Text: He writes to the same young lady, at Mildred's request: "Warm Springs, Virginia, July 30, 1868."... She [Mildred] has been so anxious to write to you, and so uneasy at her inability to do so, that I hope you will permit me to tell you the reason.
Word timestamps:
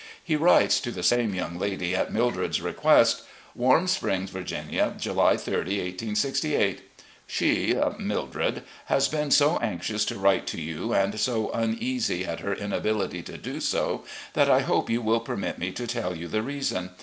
He 0.23 0.35
writes 0.35 0.79
to 0.79 0.89
the 0.89 1.03
same 1.03 1.35
young 1.35 1.59
lady, 1.59 1.95
at 1.95 2.11
Mildred's 2.11 2.59
request: 2.59 3.21
"Warm 3.53 3.85
Springs, 3.85 4.31
Virginia, 4.31 4.95
July 4.97 5.37
30, 5.37 5.73
1868."... 5.77 6.81
She 7.27 7.75
[Mildred] 7.99 8.63
has 8.85 9.07
been 9.07 9.29
so 9.29 9.59
anxious 9.59 10.03
to 10.05 10.17
write 10.17 10.47
to 10.47 10.59
you, 10.59 10.91
and 10.91 11.19
so 11.19 11.51
uneasy 11.51 12.25
at 12.25 12.39
her 12.39 12.55
inability 12.55 13.21
to 13.21 13.37
do 13.37 13.59
so, 13.61 14.03
that 14.33 14.49
I 14.49 14.61
hope 14.61 14.89
you 14.89 15.03
will 15.03 15.19
permit 15.19 15.59
me 15.59 15.71
to 15.73 15.85
tell 15.85 16.15
you 16.15 16.27
the 16.27 16.41
reason. 16.41 16.89